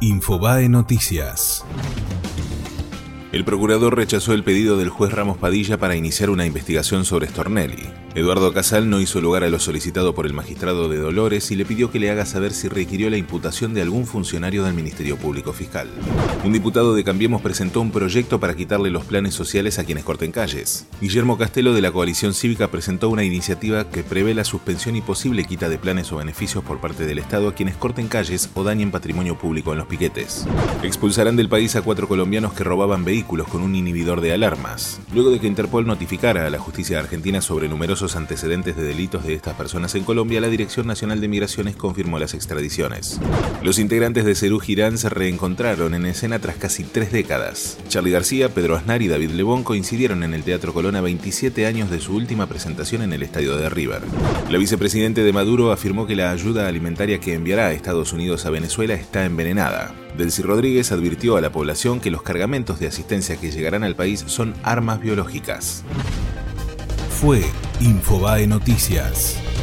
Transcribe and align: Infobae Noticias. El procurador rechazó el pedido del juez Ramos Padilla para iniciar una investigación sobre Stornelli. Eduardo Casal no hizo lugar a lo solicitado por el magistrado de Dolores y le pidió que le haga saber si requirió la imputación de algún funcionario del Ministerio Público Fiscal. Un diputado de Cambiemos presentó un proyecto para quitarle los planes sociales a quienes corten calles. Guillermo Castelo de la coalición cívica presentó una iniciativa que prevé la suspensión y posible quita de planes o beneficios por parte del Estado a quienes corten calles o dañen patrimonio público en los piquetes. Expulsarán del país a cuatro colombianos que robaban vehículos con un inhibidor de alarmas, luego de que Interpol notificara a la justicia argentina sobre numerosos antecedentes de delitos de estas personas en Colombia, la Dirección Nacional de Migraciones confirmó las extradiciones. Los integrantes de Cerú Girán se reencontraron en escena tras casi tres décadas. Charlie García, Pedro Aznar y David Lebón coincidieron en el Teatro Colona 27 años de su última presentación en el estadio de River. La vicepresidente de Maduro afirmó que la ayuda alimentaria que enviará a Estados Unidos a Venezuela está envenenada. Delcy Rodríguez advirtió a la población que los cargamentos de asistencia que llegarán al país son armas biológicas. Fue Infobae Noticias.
Infobae 0.00 0.68
Noticias. 0.68 1.64
El 3.32 3.44
procurador 3.44 3.96
rechazó 3.96 4.32
el 4.32 4.44
pedido 4.44 4.76
del 4.76 4.90
juez 4.90 5.12
Ramos 5.12 5.38
Padilla 5.38 5.76
para 5.76 5.96
iniciar 5.96 6.30
una 6.30 6.46
investigación 6.46 7.04
sobre 7.04 7.26
Stornelli. 7.26 7.88
Eduardo 8.18 8.52
Casal 8.52 8.90
no 8.90 9.00
hizo 9.00 9.20
lugar 9.20 9.44
a 9.44 9.48
lo 9.48 9.60
solicitado 9.60 10.12
por 10.12 10.26
el 10.26 10.32
magistrado 10.32 10.88
de 10.88 10.96
Dolores 10.96 11.52
y 11.52 11.54
le 11.54 11.64
pidió 11.64 11.92
que 11.92 12.00
le 12.00 12.10
haga 12.10 12.26
saber 12.26 12.52
si 12.52 12.66
requirió 12.66 13.10
la 13.10 13.16
imputación 13.16 13.74
de 13.74 13.82
algún 13.82 14.08
funcionario 14.08 14.64
del 14.64 14.74
Ministerio 14.74 15.16
Público 15.16 15.52
Fiscal. 15.52 15.88
Un 16.44 16.52
diputado 16.52 16.96
de 16.96 17.04
Cambiemos 17.04 17.42
presentó 17.42 17.80
un 17.80 17.92
proyecto 17.92 18.40
para 18.40 18.56
quitarle 18.56 18.90
los 18.90 19.04
planes 19.04 19.34
sociales 19.34 19.78
a 19.78 19.84
quienes 19.84 20.02
corten 20.02 20.32
calles. 20.32 20.88
Guillermo 21.00 21.38
Castelo 21.38 21.72
de 21.74 21.80
la 21.80 21.92
coalición 21.92 22.34
cívica 22.34 22.72
presentó 22.72 23.08
una 23.08 23.22
iniciativa 23.22 23.88
que 23.88 24.02
prevé 24.02 24.34
la 24.34 24.42
suspensión 24.42 24.96
y 24.96 25.00
posible 25.00 25.44
quita 25.44 25.68
de 25.68 25.78
planes 25.78 26.10
o 26.10 26.16
beneficios 26.16 26.64
por 26.64 26.80
parte 26.80 27.06
del 27.06 27.20
Estado 27.20 27.46
a 27.46 27.54
quienes 27.54 27.76
corten 27.76 28.08
calles 28.08 28.50
o 28.54 28.64
dañen 28.64 28.90
patrimonio 28.90 29.38
público 29.38 29.70
en 29.70 29.78
los 29.78 29.86
piquetes. 29.86 30.44
Expulsarán 30.82 31.36
del 31.36 31.48
país 31.48 31.76
a 31.76 31.82
cuatro 31.82 32.08
colombianos 32.08 32.52
que 32.52 32.64
robaban 32.64 33.04
vehículos 33.04 33.46
con 33.46 33.62
un 33.62 33.76
inhibidor 33.76 34.20
de 34.20 34.32
alarmas, 34.32 35.00
luego 35.14 35.30
de 35.30 35.38
que 35.38 35.46
Interpol 35.46 35.86
notificara 35.86 36.48
a 36.48 36.50
la 36.50 36.58
justicia 36.58 36.98
argentina 36.98 37.40
sobre 37.40 37.68
numerosos 37.68 38.07
antecedentes 38.16 38.76
de 38.76 38.84
delitos 38.84 39.24
de 39.24 39.34
estas 39.34 39.54
personas 39.54 39.94
en 39.94 40.04
Colombia, 40.04 40.40
la 40.40 40.48
Dirección 40.48 40.86
Nacional 40.86 41.20
de 41.20 41.28
Migraciones 41.28 41.76
confirmó 41.76 42.18
las 42.18 42.34
extradiciones. 42.34 43.20
Los 43.62 43.78
integrantes 43.78 44.24
de 44.24 44.34
Cerú 44.34 44.60
Girán 44.60 44.98
se 44.98 45.08
reencontraron 45.08 45.94
en 45.94 46.06
escena 46.06 46.38
tras 46.38 46.56
casi 46.56 46.84
tres 46.84 47.12
décadas. 47.12 47.78
Charlie 47.88 48.10
García, 48.10 48.48
Pedro 48.48 48.76
Aznar 48.76 49.02
y 49.02 49.08
David 49.08 49.30
Lebón 49.30 49.64
coincidieron 49.64 50.22
en 50.22 50.34
el 50.34 50.42
Teatro 50.42 50.72
Colona 50.72 51.00
27 51.00 51.66
años 51.66 51.90
de 51.90 52.00
su 52.00 52.14
última 52.14 52.46
presentación 52.46 53.02
en 53.02 53.12
el 53.12 53.22
estadio 53.22 53.56
de 53.56 53.68
River. 53.68 54.02
La 54.50 54.58
vicepresidente 54.58 55.22
de 55.22 55.32
Maduro 55.32 55.72
afirmó 55.72 56.06
que 56.06 56.16
la 56.16 56.30
ayuda 56.30 56.68
alimentaria 56.68 57.20
que 57.20 57.34
enviará 57.34 57.66
a 57.66 57.72
Estados 57.72 58.12
Unidos 58.12 58.46
a 58.46 58.50
Venezuela 58.50 58.94
está 58.94 59.24
envenenada. 59.24 59.94
Delcy 60.16 60.42
Rodríguez 60.42 60.90
advirtió 60.90 61.36
a 61.36 61.40
la 61.40 61.52
población 61.52 62.00
que 62.00 62.10
los 62.10 62.22
cargamentos 62.22 62.80
de 62.80 62.88
asistencia 62.88 63.36
que 63.36 63.50
llegarán 63.50 63.84
al 63.84 63.94
país 63.94 64.24
son 64.26 64.54
armas 64.62 65.00
biológicas. 65.00 65.84
Fue 67.20 67.42
Infobae 67.80 68.46
Noticias. 68.46 69.57